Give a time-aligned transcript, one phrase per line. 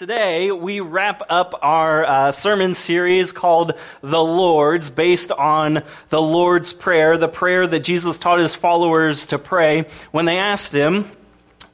[0.00, 6.72] Today, we wrap up our uh, sermon series called The Lord's, based on the Lord's
[6.72, 11.10] Prayer, the prayer that Jesus taught his followers to pray when they asked him,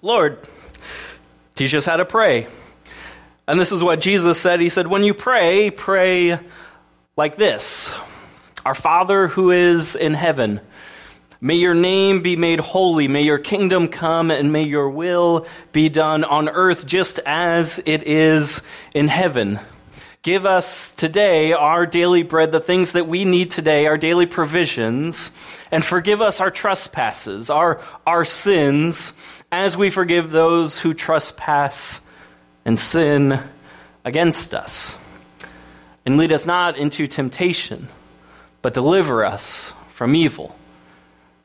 [0.02, 0.40] Lord,
[1.54, 2.48] teach us how to pray.
[3.46, 4.58] And this is what Jesus said.
[4.58, 6.40] He said, When you pray, pray
[7.16, 7.92] like this
[8.64, 10.60] Our Father who is in heaven
[11.40, 13.08] May your name be made holy.
[13.08, 18.04] May your kingdom come and may your will be done on earth just as it
[18.04, 18.62] is
[18.94, 19.60] in heaven.
[20.22, 25.30] Give us today our daily bread, the things that we need today, our daily provisions,
[25.70, 29.12] and forgive us our trespasses, our, our sins,
[29.52, 32.00] as we forgive those who trespass
[32.64, 33.40] and sin
[34.04, 34.96] against us.
[36.04, 37.88] And lead us not into temptation,
[38.62, 40.55] but deliver us from evil.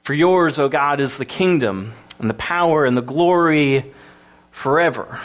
[0.03, 3.93] For yours, O God, is the kingdom and the power and the glory
[4.51, 5.19] forever.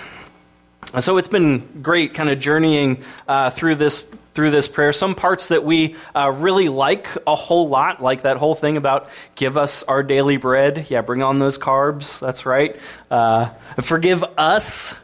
[0.92, 4.04] And so it's been great kind of journeying uh, through this
[4.34, 4.92] through this prayer.
[4.92, 9.08] Some parts that we uh, really like a whole lot, like that whole thing about
[9.34, 10.90] give us our daily bread.
[10.90, 12.20] Yeah, bring on those carbs.
[12.20, 12.78] That's right.
[13.11, 13.48] Uh,
[13.80, 14.94] forgive us.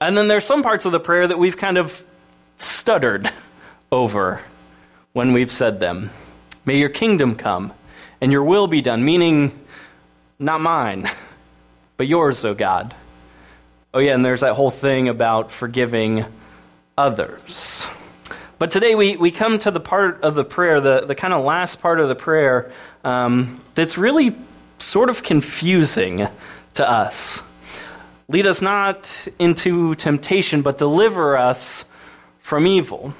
[0.00, 2.04] And then there's some parts of the prayer that we've kind of
[2.58, 3.28] stuttered
[3.92, 4.40] over
[5.12, 6.10] when we've said them.
[6.64, 7.72] May your kingdom come
[8.24, 9.52] and your will be done, meaning
[10.38, 11.10] not mine,
[11.98, 12.96] but yours, O God.
[13.92, 16.24] Oh, yeah, and there's that whole thing about forgiving
[16.96, 17.86] others.
[18.58, 21.44] But today we, we come to the part of the prayer, the, the kind of
[21.44, 22.72] last part of the prayer,
[23.04, 24.34] um, that's really
[24.78, 26.26] sort of confusing
[26.74, 27.42] to us.
[28.28, 31.84] Lead us not into temptation, but deliver us
[32.38, 33.14] from evil.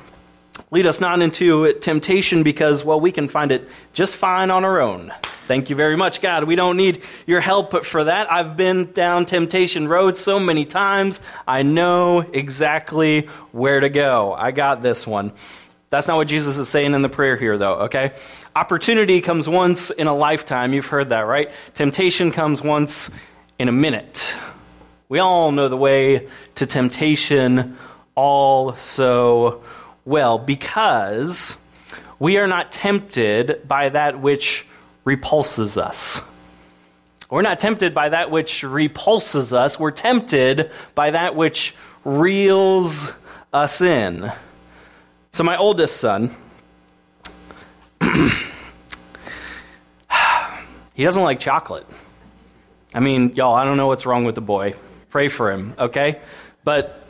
[0.75, 4.81] Lead us not into temptation because, well, we can find it just fine on our
[4.81, 5.15] own.
[5.47, 6.43] Thank you very much, God.
[6.43, 8.33] We don't need your help for that.
[8.33, 11.21] I've been down temptation road so many times.
[11.47, 14.33] I know exactly where to go.
[14.33, 15.31] I got this one.
[15.91, 18.13] That's not what Jesus is saying in the prayer here, though, okay?
[18.57, 20.73] Opportunity comes once in a lifetime.
[20.73, 21.53] You've heard that, right?
[21.75, 23.13] Temptation comes once
[23.61, 24.35] in a minute.
[25.09, 26.27] We all know the way
[26.57, 27.79] to temptation
[28.17, 29.63] all so
[30.05, 31.57] well because
[32.19, 34.67] we are not tempted by that which
[35.05, 36.21] repulses us.
[37.31, 39.79] We're not tempted by that which repulses us.
[39.79, 43.13] We're tempted by that which reels
[43.53, 44.31] us in.
[45.33, 46.37] So, my oldest son,
[50.95, 51.87] he doesn't like chocolate.
[52.95, 54.75] I mean, y'all, I don't know what's wrong with the boy.
[55.11, 56.21] Pray for him, okay?
[56.63, 57.04] But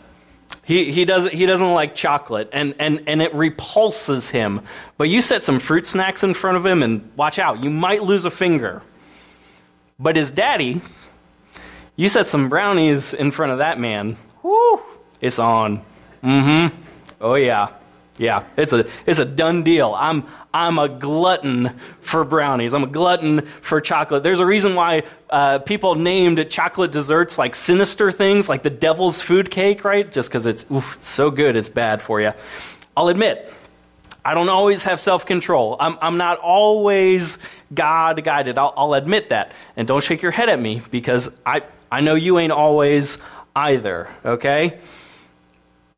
[0.64, 4.62] he, he, doesn't, he doesn't like chocolate, and, and, and it repulses him.
[4.96, 8.02] But you set some fruit snacks in front of him, and watch out, you might
[8.02, 8.82] lose a finger.
[9.98, 10.80] But his daddy,
[11.96, 14.80] you set some brownies in front of that man, whoo,
[15.20, 15.84] it's on.
[16.22, 16.76] Mm hmm.
[17.20, 17.68] Oh, yeah.
[18.16, 19.92] Yeah, it's a it's a done deal.
[19.96, 22.72] I'm I'm a glutton for brownies.
[22.72, 24.22] I'm a glutton for chocolate.
[24.22, 29.20] There's a reason why uh, people named chocolate desserts like sinister things, like the devil's
[29.20, 30.10] food cake, right?
[30.10, 32.32] Just because it's oof, so good, it's bad for you.
[32.96, 33.52] I'll admit,
[34.24, 35.76] I don't always have self control.
[35.78, 37.38] I'm, I'm not always
[37.74, 38.56] God guided.
[38.58, 39.52] I'll, I'll admit that.
[39.76, 43.18] And don't shake your head at me because I, I know you ain't always
[43.54, 44.78] either, okay?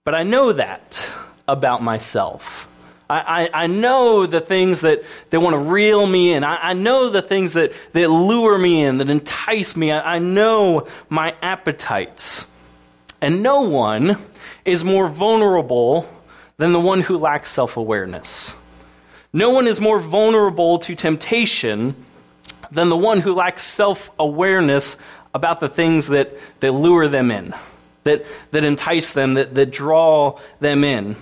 [0.05, 1.09] But I know that
[1.49, 2.69] about myself.
[3.09, 6.43] I, I, I, know the things that, that want to reel me in.
[6.43, 9.93] I, I, know the things that, that lure me in, that entice me.
[9.93, 12.47] I, I know my appetites.
[13.21, 14.19] And no one
[14.65, 16.09] is more vulnerable
[16.57, 18.55] than the one who lacks self awareness.
[19.33, 21.95] No one is more vulnerable to temptation
[22.71, 24.97] than the one who lacks self awareness
[25.35, 27.55] about the things that, that lure them in,
[28.05, 31.17] that, that entice them, that, that draw them in.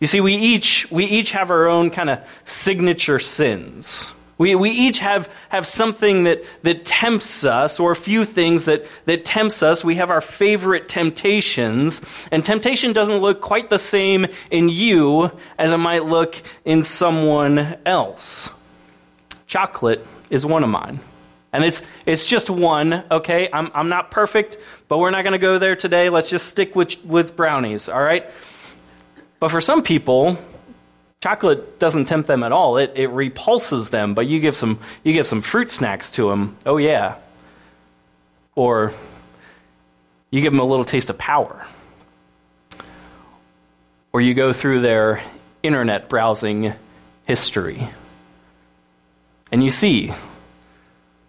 [0.00, 4.12] You see, we each, we each have our own kind of signature sins.
[4.38, 8.86] We, we each have, have something that, that tempts us, or a few things that,
[9.06, 9.82] that tempts us.
[9.82, 12.00] We have our favorite temptations,
[12.30, 17.78] and temptation doesn't look quite the same in you as it might look in someone
[17.84, 18.50] else.
[19.48, 21.00] Chocolate is one of mine.
[21.52, 23.48] And it's, it's just one, okay?
[23.52, 26.10] I'm, I'm not perfect, but we're not going to go there today.
[26.10, 28.30] Let's just stick with, with brownies, all right?
[29.40, 30.38] But for some people,
[31.20, 32.76] chocolate doesn't tempt them at all.
[32.76, 36.56] It, it repulses them, but you give, some, you give some fruit snacks to them,
[36.66, 37.16] oh yeah.
[38.54, 38.92] Or
[40.30, 41.64] you give them a little taste of power.
[44.12, 45.22] Or you go through their
[45.62, 46.72] internet browsing
[47.26, 47.88] history
[49.50, 50.12] and you see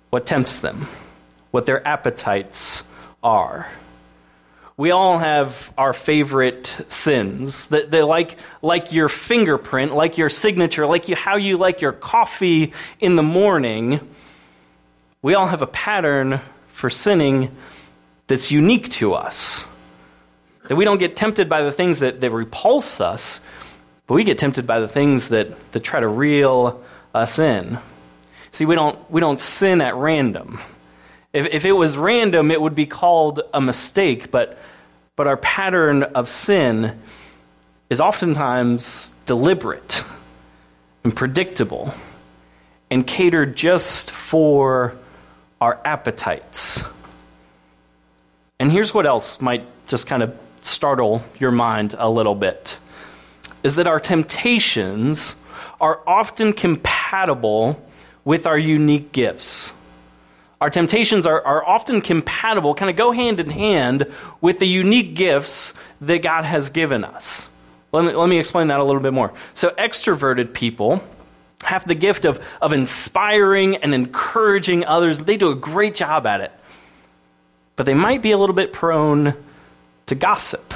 [0.10, 0.88] what tempts them,
[1.52, 2.84] what their appetites
[3.24, 3.68] are.
[4.80, 7.68] We all have our favorite sins.
[7.68, 11.92] That they like like your fingerprint, like your signature, like you, how you like your
[11.92, 12.72] coffee
[13.02, 14.00] in the morning.
[15.22, 16.40] We all have a pattern
[16.70, 17.54] for sinning
[18.28, 19.66] that's unique to us.
[20.70, 23.42] That we don't get tempted by the things that, that repulse us,
[24.08, 26.82] but we get tempted by the things that, that try to reel
[27.14, 27.80] us in.
[28.54, 30.62] See, we don't, we don't sin at random.
[31.34, 34.58] If, if it was random, it would be called a mistake, but,
[35.16, 37.00] but our pattern of sin
[37.90, 40.04] is oftentimes deliberate
[41.04, 41.94] and predictable
[42.90, 44.96] and catered just for
[45.62, 46.84] our appetites.
[48.60, 52.78] And here's what else might just kind of startle your mind a little bit
[53.64, 55.36] is that our temptations
[55.82, 57.82] are often compatible
[58.24, 59.74] with our unique gifts.
[60.62, 64.12] Our temptations are, are often compatible, kind of go hand in hand
[64.42, 67.48] with the unique gifts that God has given us.
[67.92, 69.34] Let me, let me explain that a little bit more.
[69.54, 71.02] So, extroverted people
[71.64, 75.20] have the gift of, of inspiring and encouraging others.
[75.20, 76.52] They do a great job at it.
[77.76, 79.34] But they might be a little bit prone
[80.08, 80.74] to gossip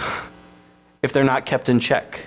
[1.02, 2.20] if they're not kept in check.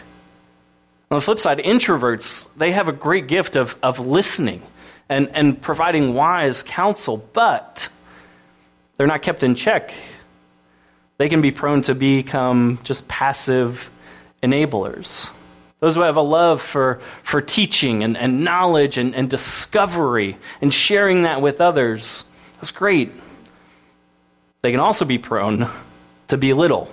[1.10, 4.62] On the flip side, introverts, they have a great gift of, of listening
[5.08, 7.88] and, and providing wise counsel, but
[8.96, 9.92] they're not kept in check.
[11.18, 13.90] They can be prone to become just passive
[14.42, 15.30] enablers.
[15.80, 20.72] Those who have a love for, for teaching and, and knowledge and, and discovery and
[20.72, 22.24] sharing that with others,
[22.54, 23.12] that's great.
[24.62, 25.68] They can also be prone
[26.28, 26.92] to belittle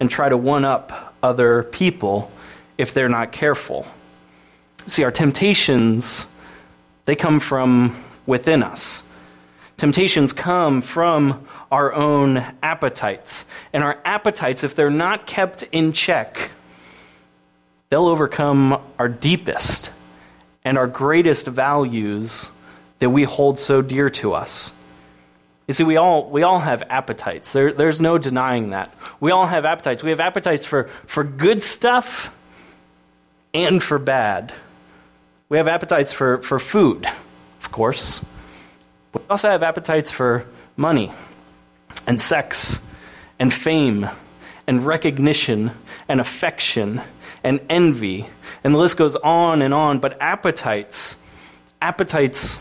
[0.00, 2.30] and try to one up other people
[2.78, 3.86] if they're not careful.
[4.86, 6.26] See, our temptations
[7.04, 9.02] they come from within us.
[9.76, 13.46] Temptations come from our own appetites.
[13.72, 16.50] And our appetites, if they're not kept in check,
[17.88, 19.90] they'll overcome our deepest
[20.64, 22.48] and our greatest values
[23.00, 24.72] that we hold so dear to us.
[25.66, 27.52] You see, we all, we all have appetites.
[27.52, 28.94] There, there's no denying that.
[29.18, 30.02] We all have appetites.
[30.04, 32.32] We have appetites for, for good stuff
[33.54, 34.52] and for bad.
[35.52, 37.06] We have appetites for, for food,
[37.60, 38.24] of course.
[39.12, 40.46] We also have appetites for
[40.78, 41.12] money
[42.06, 42.78] and sex
[43.38, 44.08] and fame
[44.66, 45.72] and recognition
[46.08, 47.02] and affection
[47.44, 48.26] and envy.
[48.64, 49.98] And the list goes on and on.
[49.98, 51.18] But appetites,
[51.82, 52.58] appetites,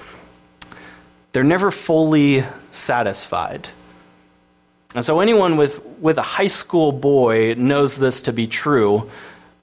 [1.31, 3.69] they're never fully satisfied.
[4.95, 9.09] And so anyone with, with a high school boy knows this to be true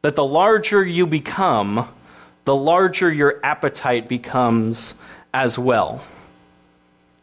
[0.00, 1.86] that the larger you become,
[2.48, 4.94] the larger your appetite becomes
[5.34, 6.00] as well.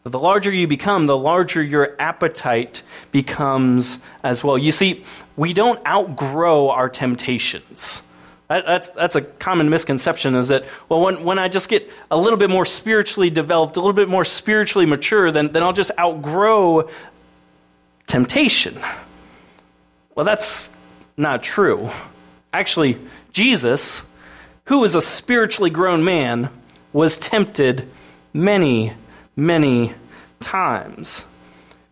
[0.04, 4.56] The larger you become, the larger your appetite becomes as well.
[4.56, 5.02] You see,
[5.36, 8.04] we don't outgrow our temptations.
[8.46, 12.16] That, that's, that's a common misconception is that, well, when, when I just get a
[12.16, 15.90] little bit more spiritually developed, a little bit more spiritually mature, then, then I'll just
[15.98, 16.88] outgrow
[18.06, 18.80] temptation.
[20.14, 20.70] Well, that's
[21.16, 21.90] not true.
[22.52, 23.00] Actually,
[23.32, 24.04] Jesus
[24.66, 26.50] who was a spiritually grown man,
[26.92, 27.88] was tempted
[28.32, 28.92] many,
[29.34, 29.94] many
[30.40, 31.24] times.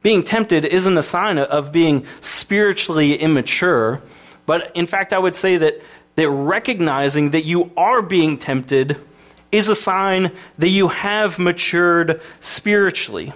[0.02, 4.02] Being tempted isn't a sign of being spiritually immature,
[4.46, 5.80] but in fact, I would say that,
[6.16, 9.00] that recognizing that you are being tempted
[9.50, 13.32] is a sign that you have matured spiritually.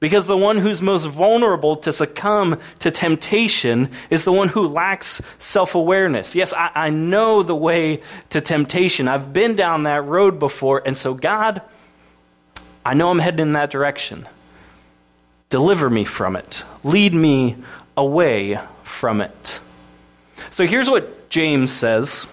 [0.00, 5.20] Because the one who's most vulnerable to succumb to temptation is the one who lacks
[5.38, 6.36] self awareness.
[6.36, 8.00] Yes, I, I, know the way
[8.30, 9.08] to temptation.
[9.08, 10.82] I've been down that road before.
[10.86, 11.62] And so, God,
[12.84, 14.28] I know I'm heading in that direction.
[15.50, 17.56] Deliver me from it, lead me
[17.96, 19.60] away from it.
[20.50, 22.28] So, here's what James says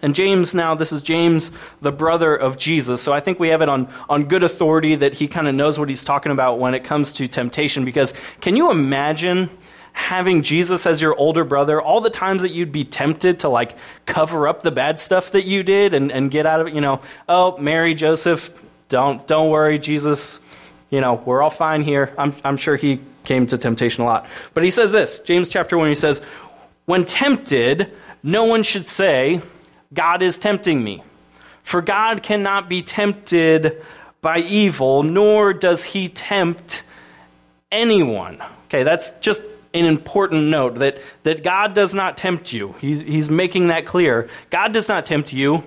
[0.00, 1.50] and James, now, this is James,
[1.80, 3.02] the brother of Jesus.
[3.02, 5.78] So I think we have it on, on good authority that he kind of knows
[5.78, 7.84] what he's talking about when it comes to temptation.
[7.84, 9.50] Because can you imagine
[9.92, 13.76] having Jesus as your older brother, all the times that you'd be tempted to like
[14.06, 16.80] cover up the bad stuff that you did and, and get out of it, you
[16.80, 18.50] know, oh, Mary, Joseph,
[18.88, 20.38] don't, don't worry, Jesus,
[20.90, 22.14] you know, we're all fine here.
[22.16, 24.26] I'm, I'm sure he came to temptation a lot.
[24.54, 26.20] But he says this, James chapter 1, he says,
[26.84, 29.42] When tempted, no one should say,
[29.92, 31.02] God is tempting me.
[31.62, 33.82] For God cannot be tempted
[34.20, 36.82] by evil, nor does he tempt
[37.70, 38.42] anyone.
[38.66, 39.42] Okay, that's just
[39.74, 42.74] an important note that, that God does not tempt you.
[42.80, 44.28] He's, he's making that clear.
[44.50, 45.62] God does not tempt you.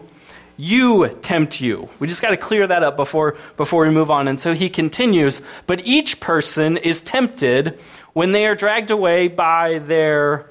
[0.58, 1.90] you tempt you.
[2.00, 4.28] We just got to clear that up before, before we move on.
[4.28, 7.80] And so he continues, but each person is tempted
[8.14, 10.50] when they are dragged away by their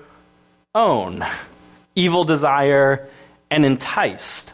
[0.75, 1.25] own
[1.95, 3.09] evil desire
[3.51, 4.53] and enticed.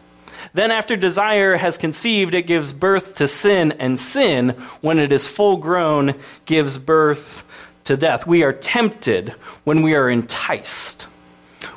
[0.54, 4.50] Then, after desire has conceived, it gives birth to sin, and sin,
[4.80, 6.14] when it is full grown,
[6.46, 7.44] gives birth
[7.84, 8.26] to death.
[8.26, 9.30] We are tempted
[9.64, 11.06] when we are enticed.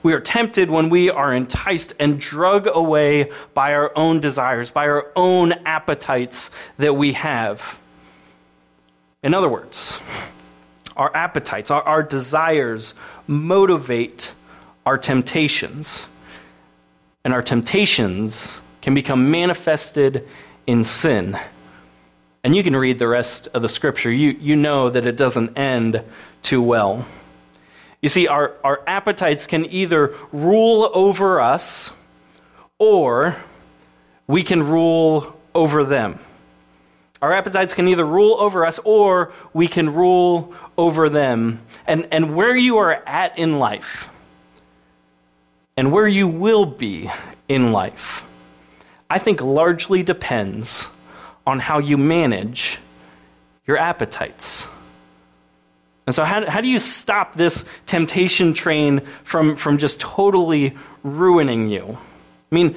[0.01, 4.88] We are tempted when we are enticed and drug away by our own desires, by
[4.88, 7.79] our own appetites that we have.
[9.23, 9.99] In other words,
[10.95, 12.93] our appetites, our, our desires
[13.27, 14.33] motivate
[14.85, 16.07] our temptations.
[17.29, 20.27] And our temptations can become manifested
[20.65, 21.38] in sin.
[22.43, 24.12] And you can read the rest of the scripture.
[24.12, 26.01] You, you know that it doesn't end
[26.41, 27.05] too well.
[28.01, 31.91] You see, our, our appetites can either rule over us
[32.79, 33.36] or
[34.25, 36.17] we can rule over them.
[37.21, 41.62] Our appetites can either rule over us or we can rule over them.
[41.86, 44.09] And, and where you are at in life
[45.79, 47.09] and where you will be
[47.48, 48.25] in life,
[49.09, 50.89] I think largely depends
[51.48, 52.79] on how you manage
[53.65, 54.67] your appetites.
[56.05, 61.69] And so, how, how do you stop this temptation train from, from just totally ruining
[61.69, 61.98] you?
[62.51, 62.75] I mean,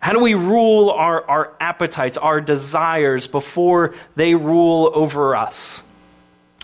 [0.00, 5.82] how do we rule our, our appetites, our desires, before they rule over us?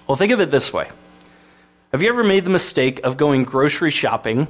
[0.06, 0.88] Well, think of it this way
[1.92, 4.48] Have you ever made the mistake of going grocery shopping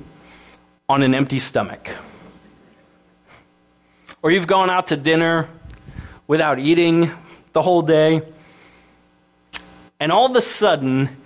[0.88, 1.90] on an empty stomach?
[4.22, 5.48] Or you've gone out to dinner
[6.26, 7.10] without eating
[7.52, 8.22] the whole day,
[10.00, 11.16] and all of a sudden,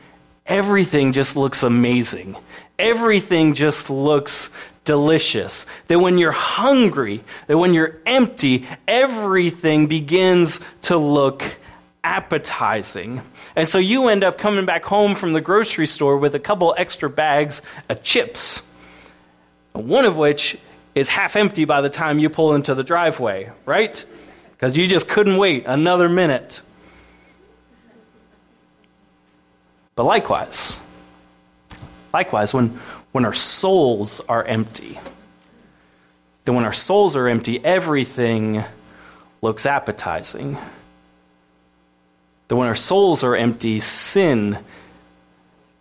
[0.47, 2.37] everything just looks amazing.
[2.79, 4.51] Everything just looks
[4.85, 5.67] delicious.
[5.89, 11.45] That when you're hungry, that when you're empty, everything begins to look
[12.05, 13.23] appetizing.
[13.57, 16.75] And so you end up coming back home from the grocery store with a couple
[16.79, 18.63] extra bags of chips,
[19.73, 20.59] one of which
[20.95, 24.05] is half empty by the time you pull into the driveway, right?
[24.53, 26.61] Because you just couldn't wait another minute.
[29.95, 30.81] But likewise,
[32.13, 32.81] likewise, when,
[33.13, 34.99] when our souls are empty,
[36.45, 38.65] then when our souls are empty, everything
[39.43, 40.57] looks appetizing.
[42.49, 44.59] That when our souls are empty, sin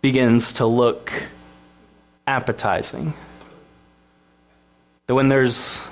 [0.00, 1.12] begins to look
[2.26, 3.14] appetizing.
[5.08, 5.84] That when there's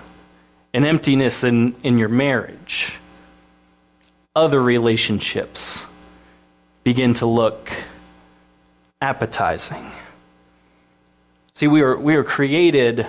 [0.73, 2.93] an emptiness in, in your marriage,
[4.37, 5.87] other relationships
[6.85, 7.73] begin to look
[9.01, 9.91] appetizing.
[11.55, 13.07] See, we are, we were created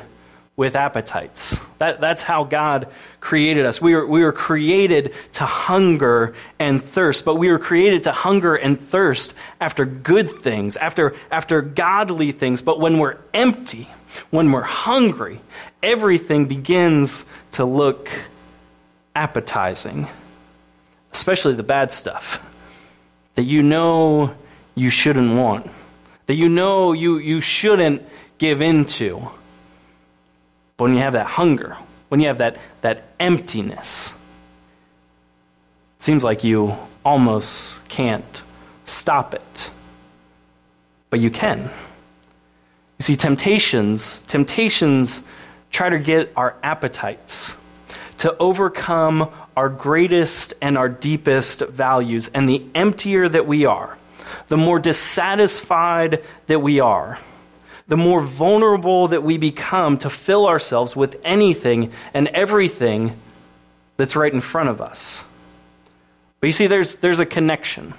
[0.57, 1.59] with appetites.
[1.77, 2.87] That, that's how God
[3.21, 3.79] created us.
[3.79, 8.55] We were, we were created to hunger and thirst, but we were created to hunger
[8.55, 12.63] and thirst after good things, after, after godly things.
[12.63, 13.87] But when we're empty,
[14.31, 15.39] when we're hungry,
[15.83, 18.09] everything begins to look
[19.15, 20.07] appetizing,
[21.13, 22.43] especially the bad stuff
[23.35, 24.33] that you know
[24.73, 25.69] you shouldn't want,
[26.25, 28.01] that you know you, you shouldn't
[28.39, 29.29] give into.
[30.77, 31.75] But when you have that hunger,
[32.10, 34.13] when you have that, that emptiness,
[35.98, 38.43] it seems like you almost can't
[38.86, 39.72] stop it.
[41.10, 41.60] But you can.
[41.62, 45.24] You see, temptations, temptations
[45.72, 47.55] try to get our appetites
[48.19, 52.29] to overcome our greatest and our deepest values.
[52.29, 53.98] And the emptier that we are,
[54.48, 57.19] the more dissatisfied that we are,
[57.88, 63.13] the more vulnerable that we become to fill ourselves with anything and everything
[63.96, 65.25] that's right in front of us.
[66.39, 67.94] But you see, there's, there's a connection.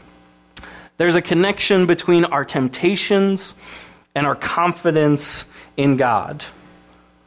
[0.96, 3.54] There's a connection between our temptations
[4.14, 5.44] and our confidence
[5.76, 6.44] in God.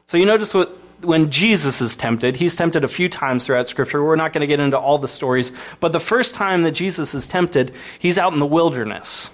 [0.08, 4.04] So you notice what when Jesus is tempted, he's tempted a few times throughout Scripture.
[4.04, 7.16] We're not going to get into all the stories, but the first time that Jesus
[7.16, 9.32] is tempted, he's out in the wilderness.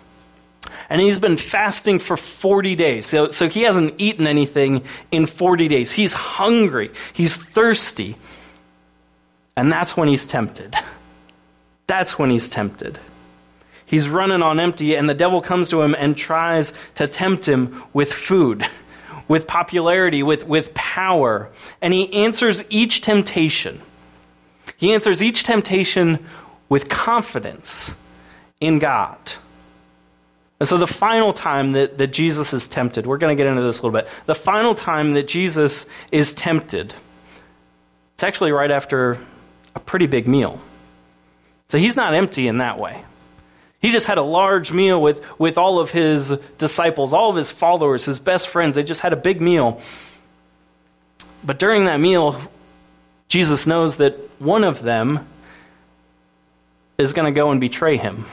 [0.90, 3.06] And he's been fasting for 40 days.
[3.06, 5.92] So, so he hasn't eaten anything in 40 days.
[5.92, 8.16] He's hungry, he's thirsty.
[9.56, 10.76] And that's when he's tempted.
[11.88, 13.00] That's when he's tempted.
[13.86, 17.84] He's running on empty, and the devil comes to him and tries to tempt him
[17.94, 18.68] with food
[19.28, 21.50] with popularity, with, with power.
[21.82, 23.82] And he answers each temptation.
[24.78, 26.26] He answers each temptation
[26.70, 27.96] with confidence
[28.60, 29.18] in God.
[30.60, 33.62] And so the final time that, that Jesus is tempted, we're going to get into
[33.62, 34.10] this a little bit.
[34.26, 36.96] The final time that Jesus is tempted,
[38.16, 39.20] It's actually right after
[39.76, 40.60] a pretty big meal.
[41.70, 43.04] So he's not empty in that way.
[43.80, 47.52] He just had a large meal with, with all of his disciples, all of his
[47.52, 48.74] followers, his best friends.
[48.74, 49.80] They just had a big meal.
[51.44, 52.42] But during that meal,
[53.28, 55.28] Jesus knows that one of them
[56.98, 58.26] is going to go and betray him.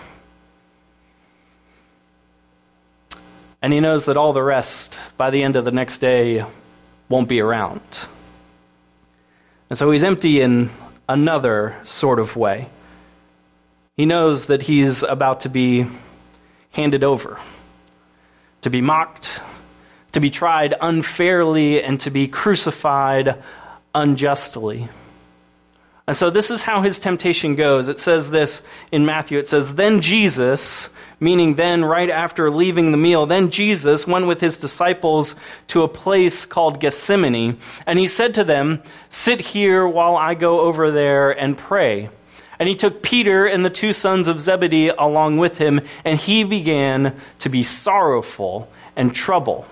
[3.64, 6.44] And he knows that all the rest, by the end of the next day,
[7.08, 7.80] won't be around.
[9.70, 10.68] And so he's empty in
[11.08, 12.68] another sort of way.
[13.96, 15.86] He knows that he's about to be
[16.72, 17.40] handed over,
[18.60, 19.40] to be mocked,
[20.12, 23.42] to be tried unfairly, and to be crucified
[23.94, 24.90] unjustly.
[26.06, 27.88] And so this is how his temptation goes.
[27.88, 28.60] It says this
[28.92, 29.38] in Matthew.
[29.38, 34.40] It says, Then Jesus, meaning then right after leaving the meal, then Jesus went with
[34.40, 35.34] his disciples
[35.68, 37.58] to a place called Gethsemane.
[37.86, 42.10] And he said to them, Sit here while I go over there and pray.
[42.58, 46.44] And he took Peter and the two sons of Zebedee along with him, and he
[46.44, 49.64] began to be sorrowful and troubled.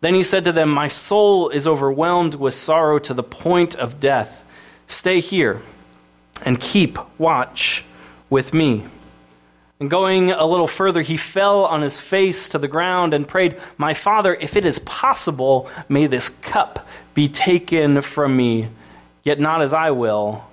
[0.00, 4.00] Then he said to them, My soul is overwhelmed with sorrow to the point of
[4.00, 4.42] death.
[4.86, 5.62] Stay here
[6.44, 7.84] and keep watch
[8.30, 8.84] with me.
[9.78, 13.60] And going a little further, he fell on his face to the ground and prayed,
[13.76, 18.68] My father, if it is possible, may this cup be taken from me,
[19.22, 20.44] yet not as I will,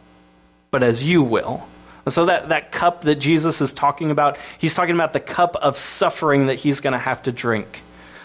[0.72, 1.66] but as you will.
[2.06, 5.56] And so that, that cup that Jesus is talking about, he's talking about the cup
[5.56, 7.82] of suffering that he's going to have to drink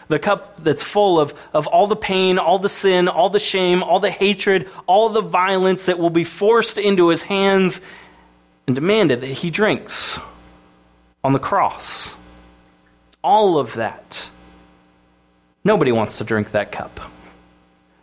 [0.08, 3.82] the cup that's full of, of all the pain, all the sin, all the shame,
[3.82, 7.80] all the hatred, all the violence that will be forced into his hands
[8.66, 10.18] and demanded that he drinks
[11.22, 12.14] on the cross.
[13.22, 14.30] All of that.
[15.64, 17.00] Nobody wants to drink that cup.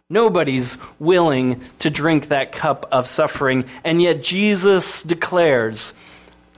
[0.07, 5.93] Nobody's willing to drink that cup of suffering, and yet Jesus declares,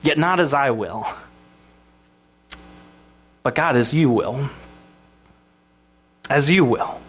[0.01, 1.08] Yet not as I will,
[3.42, 4.50] but God as you will
[6.29, 7.00] as you will.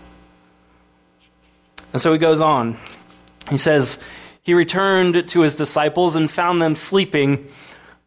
[1.92, 2.76] And so he goes on.
[3.50, 3.98] He says,
[4.42, 7.48] He returned to his disciples and found them sleeping.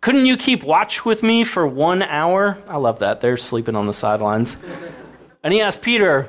[0.02, 2.58] Couldn't you keep watch with me for one hour?
[2.68, 3.22] I love that.
[3.22, 4.58] They're sleeping on the sidelines.
[5.44, 6.28] And he asked Peter,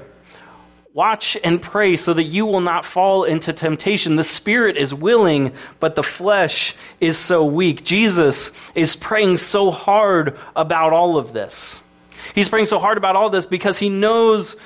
[0.94, 4.16] Watch and pray so that you will not fall into temptation.
[4.16, 7.82] The spirit is willing, but the flesh is so weak.
[7.82, 11.80] Jesus is praying so hard about all of this.
[12.34, 14.56] He's praying so hard about all this because he knows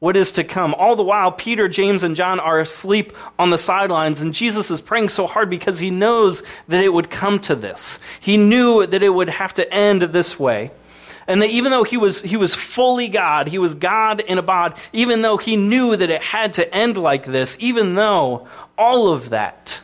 [0.00, 0.74] what is to come.
[0.74, 4.80] All the while, Peter, James, and John are asleep on the sidelines, and Jesus is
[4.80, 7.98] praying so hard because he knows that it would come to this.
[8.18, 10.72] He knew that it would have to end this way.
[11.26, 14.42] And that even though he was, he was fully God, he was God in a
[14.42, 19.12] bod, even though he knew that it had to end like this, even though all
[19.12, 19.80] of that,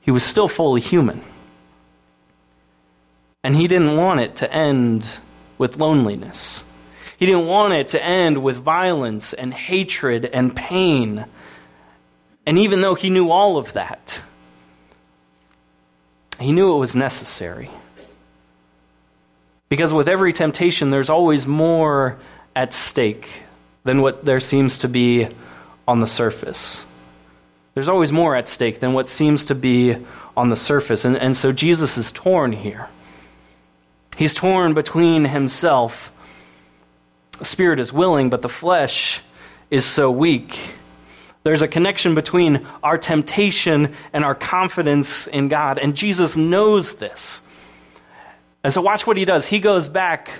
[0.00, 1.22] he was still fully human.
[3.44, 5.06] And he didn't want it to end
[5.58, 6.64] with loneliness.
[7.18, 11.26] He didn't want it to end with violence and hatred and pain.
[12.44, 14.20] And even though he knew all of that,
[16.40, 17.70] he knew it was necessary.
[19.68, 22.18] Because with every temptation, there's always more
[22.54, 23.28] at stake
[23.84, 25.28] than what there seems to be
[25.86, 26.84] on the surface.
[27.74, 29.96] There's always more at stake than what seems to be
[30.36, 31.04] on the surface.
[31.04, 32.88] And, and so Jesus is torn here.
[34.16, 36.12] He's torn between himself.
[37.38, 39.20] The spirit is willing, but the flesh
[39.70, 40.58] is so weak.
[41.42, 47.42] There's a connection between our temptation and our confidence in God, and Jesus knows this.
[48.62, 49.46] And so, watch what he does.
[49.46, 50.30] He goes back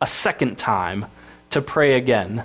[0.00, 1.06] a second time
[1.50, 2.44] to pray again.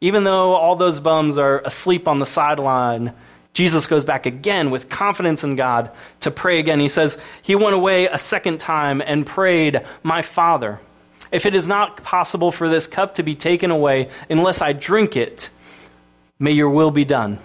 [0.00, 3.12] Even though all those bums are asleep on the sideline,
[3.52, 6.80] Jesus goes back again with confidence in God to pray again.
[6.80, 10.80] He says, He went away a second time and prayed, My Father,
[11.32, 15.16] if it is not possible for this cup to be taken away unless I drink
[15.16, 15.50] it,
[16.38, 17.38] may your will be done.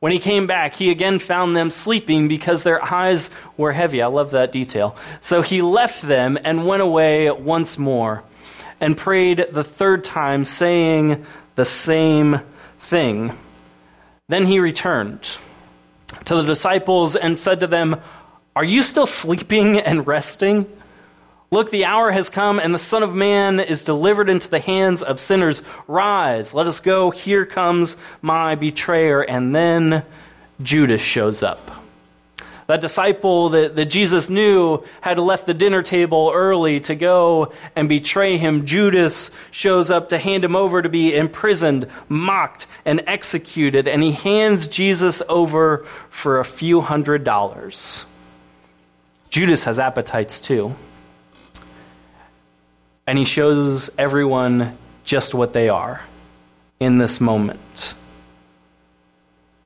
[0.00, 4.02] When he came back, he again found them sleeping because their eyes were heavy.
[4.02, 4.96] I love that detail.
[5.22, 8.22] So he left them and went away once more
[8.80, 11.24] and prayed the third time, saying
[11.54, 12.40] the same
[12.78, 13.32] thing.
[14.28, 15.36] Then he returned
[16.24, 18.00] to the disciples and said to them,
[18.56, 20.66] Are you still sleeping and resting?
[21.50, 25.02] Look, the hour has come, and the Son of Man is delivered into the hands
[25.02, 25.62] of sinners.
[25.86, 27.10] Rise, let us go.
[27.10, 29.20] Here comes my betrayer.
[29.20, 30.04] And then
[30.62, 31.83] Judas shows up.
[32.66, 37.88] That disciple that, that Jesus knew had left the dinner table early to go and
[37.88, 38.64] betray him.
[38.64, 44.12] Judas shows up to hand him over to be imprisoned, mocked, and executed, and he
[44.12, 48.06] hands Jesus over for a few hundred dollars.
[49.28, 50.74] Judas has appetites too.
[53.06, 56.00] And he shows everyone just what they are
[56.80, 57.94] in this moment.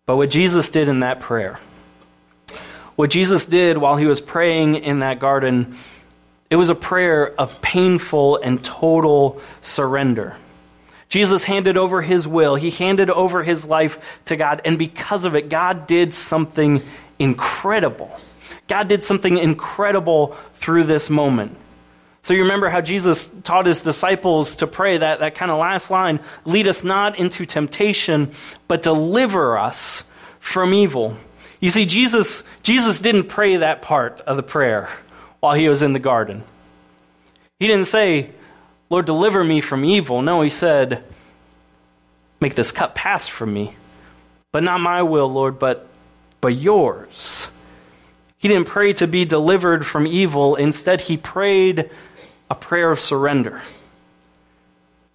[0.06, 1.60] But what Jesus did in that prayer,
[2.98, 5.76] what Jesus did while he was praying in that garden,
[6.50, 10.34] it was a prayer of painful and total surrender.
[11.08, 15.36] Jesus handed over his will, he handed over his life to God, and because of
[15.36, 16.82] it, God did something
[17.20, 18.10] incredible.
[18.66, 21.56] God did something incredible through this moment.
[22.22, 25.88] So you remember how Jesus taught his disciples to pray that, that kind of last
[25.92, 28.32] line lead us not into temptation,
[28.66, 30.02] but deliver us
[30.40, 31.16] from evil.
[31.60, 34.88] You see, Jesus, Jesus didn't pray that part of the prayer
[35.40, 36.44] while he was in the garden.
[37.58, 38.30] He didn't say,
[38.90, 40.22] Lord, deliver me from evil.
[40.22, 41.04] No, he said,
[42.40, 43.74] Make this cup pass from me.
[44.52, 45.86] But not my will, Lord, but,
[46.40, 47.48] but yours.
[48.38, 50.54] He didn't pray to be delivered from evil.
[50.54, 51.90] Instead, he prayed
[52.48, 53.60] a prayer of surrender.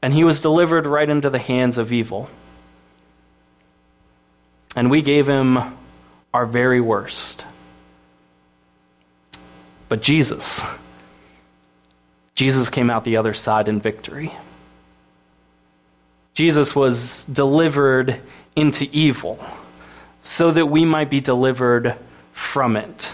[0.01, 2.29] And he was delivered right into the hands of evil.
[4.75, 5.77] And we gave him
[6.33, 7.45] our very worst.
[9.89, 10.65] But Jesus,
[12.35, 14.33] Jesus came out the other side in victory.
[16.33, 18.19] Jesus was delivered
[18.55, 19.43] into evil
[20.23, 21.95] so that we might be delivered
[22.31, 23.13] from it.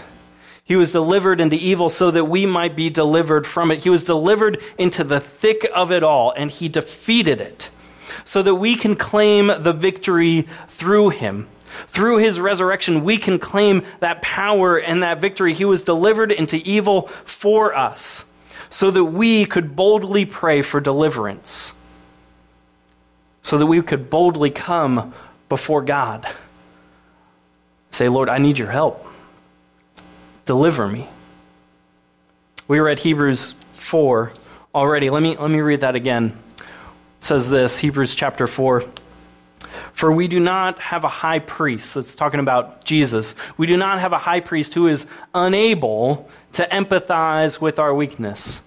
[0.64, 3.80] He was delivered into evil so that we might be delivered from it.
[3.80, 7.70] He was delivered into the thick of it all, and he defeated it
[8.24, 11.48] so that we can claim the victory through him.
[11.86, 15.54] Through his resurrection, we can claim that power and that victory.
[15.54, 18.24] He was delivered into evil for us
[18.70, 21.72] so that we could boldly pray for deliverance,
[23.42, 25.12] so that we could boldly come
[25.48, 26.26] before God.
[27.90, 29.06] Say, Lord, I need your help.
[30.46, 31.08] Deliver me.
[32.68, 34.32] We read Hebrews 4
[34.74, 35.10] already.
[35.10, 36.38] Let me, let me read that again.
[36.58, 38.84] It says this Hebrews chapter 4.
[40.00, 43.34] For we do not have a high priest, that's talking about Jesus.
[43.58, 48.62] We do not have a high priest who is unable to empathize with our weakness.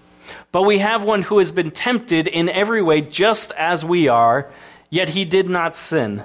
[0.52, 4.48] But we have one who has been tempted in every way just as we are,
[4.90, 6.22] yet he did not sin.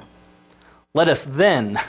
[0.94, 1.80] Let us then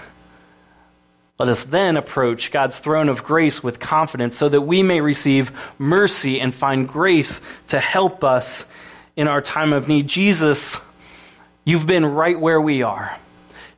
[1.39, 5.53] let us then approach God's throne of grace with confidence so that we may receive
[5.79, 8.65] mercy and find grace to help us
[9.15, 10.09] in our time of need.
[10.09, 10.81] Jesus,
[11.71, 13.17] you've been right where we are.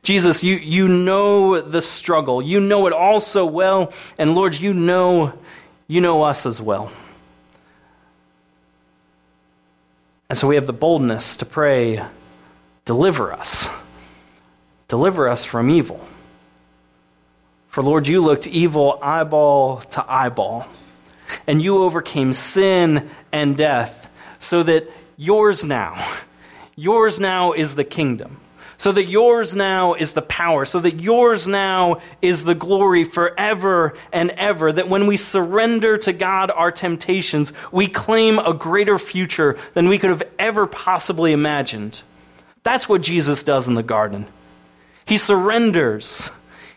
[0.01, 2.41] Jesus, you, you know the struggle.
[2.41, 3.93] You know it all so well.
[4.17, 5.31] And Lord, you know,
[5.87, 6.91] you know us as well.
[10.27, 12.03] And so we have the boldness to pray,
[12.85, 13.69] deliver us.
[14.87, 16.05] Deliver us from evil.
[17.69, 20.67] For Lord, you looked evil eyeball to eyeball,
[21.47, 24.07] and you overcame sin and death,
[24.39, 26.05] so that yours now,
[26.75, 28.37] yours now is the kingdom,
[28.77, 33.95] so that yours now is the power, so that yours now is the glory forever
[34.11, 34.71] and ever.
[34.71, 39.99] That when we surrender to God our temptations, we claim a greater future than we
[39.99, 42.01] could have ever possibly imagined.
[42.63, 44.27] That's what Jesus does in the garden.
[45.05, 46.29] He surrenders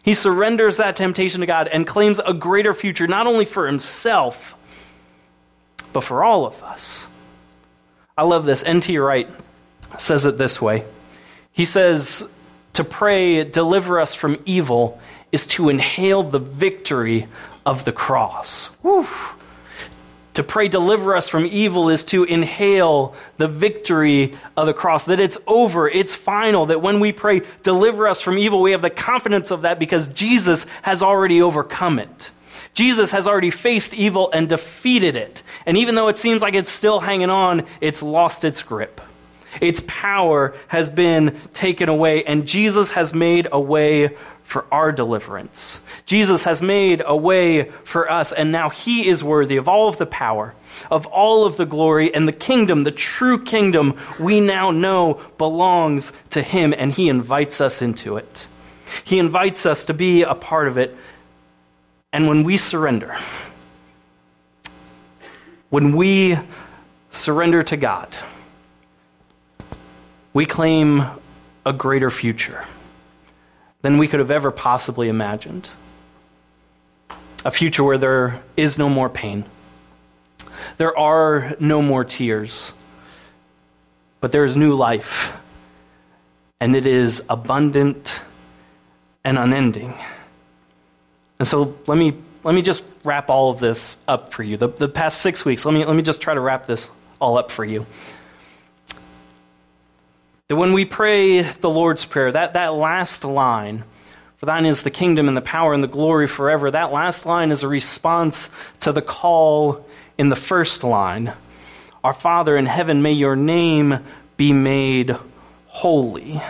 [0.07, 4.55] he surrenders that temptation to God and claims a greater future, not only for himself,
[5.93, 7.09] but for all of us.
[8.17, 8.63] I love this.
[8.63, 8.97] N.T.
[8.99, 9.29] Wright
[9.99, 10.85] says it this way
[11.53, 12.29] He says,
[12.75, 15.01] To pray, deliver us from evil,
[15.33, 17.27] is to inhale the victory
[17.65, 18.67] of the cross.
[18.83, 19.07] Whew.
[20.35, 25.19] To pray, deliver us from evil, is to inhale the victory of the cross, that
[25.19, 28.91] it's over, it's final, that when we pray, deliver us from evil, we have the
[28.91, 32.31] confidence of that because Jesus has already overcome it.
[32.75, 35.43] Jesus has already faced evil and defeated it.
[35.65, 39.01] And even though it seems like it's still hanging on, it's lost its grip.
[39.61, 45.81] Its power has been taken away, and Jesus has made a way for our deliverance.
[46.07, 49.99] Jesus has made a way for us, and now He is worthy of all of
[49.99, 50.55] the power,
[50.89, 56.13] of all of the glory, and the kingdom, the true kingdom we now know belongs
[56.31, 58.47] to Him, and He invites us into it.
[59.03, 60.97] He invites us to be a part of it.
[62.13, 63.17] And when we surrender,
[65.71, 66.39] when we
[67.11, 68.17] surrender to God,
[70.37, 71.03] we claim
[71.65, 72.63] a greater future
[73.81, 75.71] than we could have ever possibly imagined.
[77.43, 79.47] a future where there is no more pain.
[80.77, 82.75] There are no more tears,
[84.21, 85.33] but there is new life,
[86.61, 88.21] and it is abundant
[89.25, 89.95] and unending.
[91.39, 92.13] And so let me,
[92.45, 94.59] let me just wrap all of this up for you.
[94.59, 97.39] The, the past six weeks, let me, let me just try to wrap this all
[97.39, 97.87] up for you.
[100.49, 103.83] That when we pray the Lord's Prayer, that, that last line,
[104.37, 107.51] for thine is the kingdom and the power and the glory forever, that last line
[107.51, 108.49] is a response
[108.81, 109.85] to the call
[110.17, 111.33] in the first line
[112.05, 113.99] Our Father in heaven, may your name
[114.37, 115.17] be made
[115.67, 116.41] holy.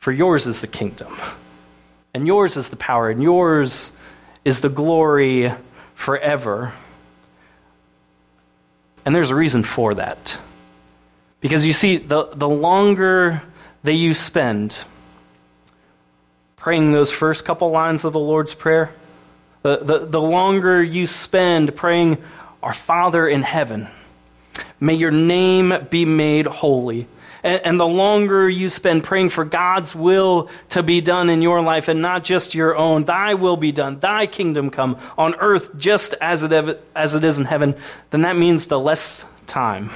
[0.00, 1.16] For yours is the kingdom,
[2.12, 3.92] and yours is the power, and yours
[4.44, 5.52] is the glory
[5.94, 6.72] forever.
[9.04, 10.38] And there's a reason for that.
[11.46, 13.40] Because you see, the, the longer
[13.84, 14.76] that you spend
[16.56, 18.90] praying those first couple lines of the Lord's Prayer,
[19.62, 22.18] the, the, the longer you spend praying,
[22.64, 23.86] Our Father in heaven,
[24.80, 27.06] may your name be made holy.
[27.44, 31.86] And, the longer you spend praying for God's will to be done in your life
[31.86, 36.14] and not just your own, thy will be done, thy kingdom come on earth just
[36.20, 37.76] as it, as it is in heaven,
[38.10, 39.92] then that means the less time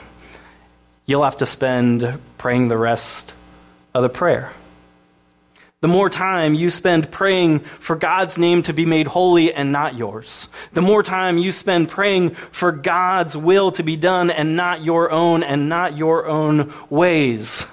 [1.07, 3.35] you'll have to spend praying the rest
[3.95, 4.53] of the prayer.
[5.81, 9.97] The more time you spend praying for God's name to be made holy and not
[9.97, 14.85] yours, the more time you spend praying for God's will to be done and not
[14.85, 17.67] your own and not your own ways,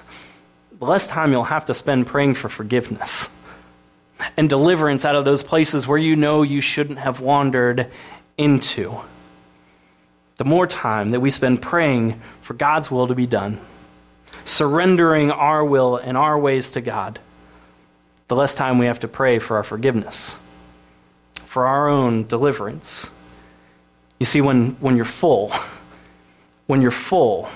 [0.80, 3.30] the less time you'll have to spend praying for forgiveness
[4.38, 7.92] and deliverance out of those places where you know you shouldn't have wandered
[8.38, 8.98] into
[10.38, 13.60] the more time that we spend praying for God's will to be done,
[14.46, 17.20] surrendering our will and our ways to God,
[18.28, 20.40] the less time we have to pray for our forgiveness,
[21.46, 23.10] for our own deliverance.
[24.20, 25.54] You see, when, when you're full,
[26.68, 27.50] when you're full,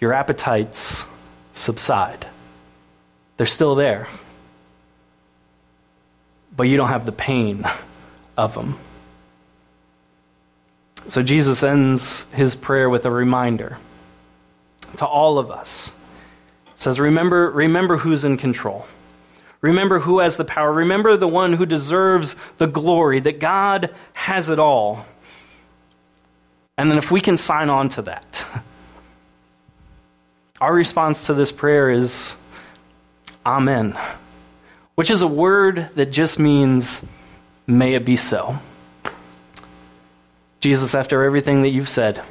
[0.00, 1.06] your appetites
[1.52, 2.26] subside.
[3.36, 4.08] They're still there,
[6.56, 7.64] but you don't have the pain
[8.36, 8.78] of them.
[11.08, 13.78] So Jesus ends his prayer with a reminder
[14.96, 15.94] to all of us.
[16.76, 18.86] Says, Remember, remember who's in control.
[19.60, 20.72] Remember who has the power.
[20.72, 25.06] Remember the one who deserves the glory, that God has it all.
[26.76, 28.44] And then if we can sign on to that,
[30.60, 32.34] our response to this prayer is
[33.46, 33.98] Amen,
[34.94, 37.04] which is a word that just means,
[37.66, 38.58] may it be so.
[40.62, 42.22] Jesus, after everything that you've said,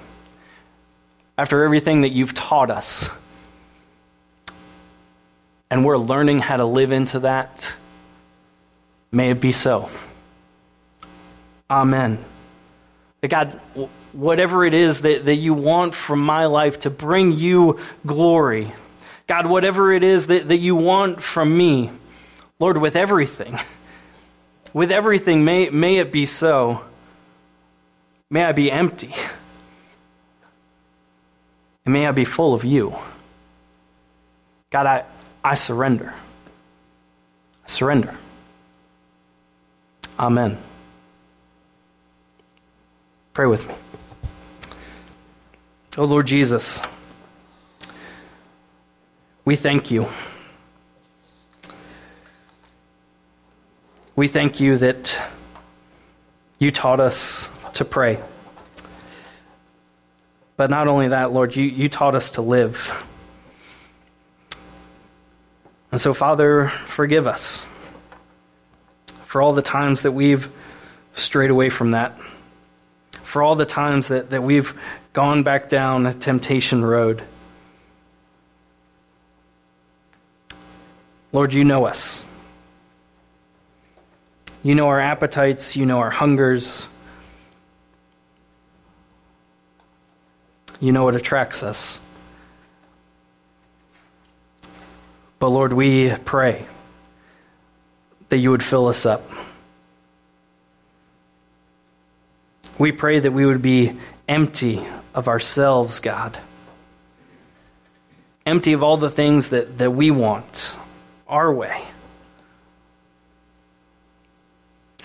[1.38, 3.10] after everything that you've taught us,
[5.70, 7.76] and we're learning how to live into that,
[9.12, 9.90] may it be so.
[11.70, 12.24] Amen.
[13.28, 13.60] God,
[14.14, 18.72] whatever it is that, that you want from my life to bring you glory,
[19.28, 21.92] God, whatever it is that, that you want from me,
[22.60, 23.60] Lord, with everything,
[24.74, 26.86] with everything, may, may it be so.
[28.32, 29.14] May I be empty.
[31.86, 32.96] And may I be full of you.
[34.70, 35.04] God, I,
[35.44, 36.14] I surrender.
[37.66, 38.16] I surrender.
[40.18, 40.58] Amen.
[43.34, 43.76] Pray with me.
[45.98, 46.82] Oh Lord Jesus,
[49.44, 50.08] we thank you.
[54.16, 55.22] We thank you that
[56.60, 58.22] you taught us to pray.
[60.58, 62.92] But not only that, Lord, you, you taught us to live.
[65.92, 67.66] And so, Father, forgive us
[69.26, 70.50] for all the times that we've
[71.14, 72.18] strayed away from that,
[73.24, 74.78] for all the times that, that we've
[75.14, 77.24] gone back down temptation road.
[81.34, 82.24] Lord, you know us.
[84.64, 86.88] You know our appetites, you know our hungers.
[90.82, 92.02] You know what attracts us.
[95.38, 96.66] But Lord, we pray
[98.30, 99.30] that you would fill us up.
[102.80, 103.96] We pray that we would be
[104.28, 106.40] empty of ourselves, God.
[108.44, 110.76] Empty of all the things that, that we want
[111.28, 111.84] our way.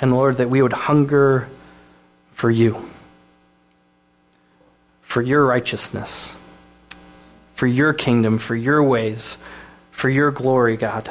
[0.01, 1.49] And Lord, that we would hunger
[2.33, 2.89] for you
[5.17, 6.37] for your righteousness,
[7.55, 9.39] for your kingdom, for your ways,
[9.91, 11.11] for your glory, God.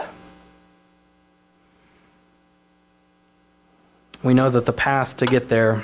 [4.21, 5.83] we know that the path to get there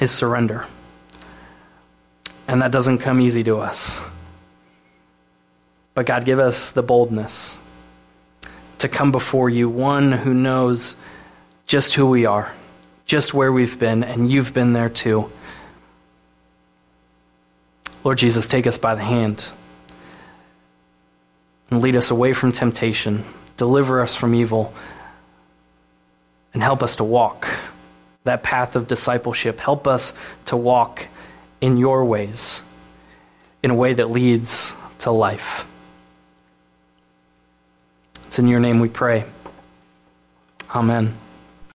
[0.00, 0.64] is surrender.
[2.48, 4.00] And that doesn't come easy to us.
[5.92, 7.58] But God, give us the boldness
[8.78, 10.96] to come before you, one who knows
[11.66, 12.50] just who we are,
[13.04, 15.30] just where we've been, and you've been there too.
[18.04, 19.52] Lord Jesus, take us by the hand
[21.70, 23.24] and lead us away from temptation,
[23.56, 24.72] deliver us from evil,
[26.52, 27.46] and help us to walk
[28.24, 29.60] that path of discipleship.
[29.60, 30.12] Help us
[30.46, 31.06] to walk
[31.60, 32.62] in your ways
[33.62, 35.66] in a way that leads to life.
[38.26, 39.24] It's in your name we pray.
[40.74, 41.16] Amen.